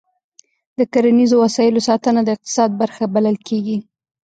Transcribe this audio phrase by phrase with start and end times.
[0.77, 3.77] د کرنیزو وسایلو ساتنه د اقتصاد برخه بلل کېږي.